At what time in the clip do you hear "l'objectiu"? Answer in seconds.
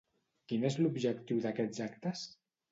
0.79-1.45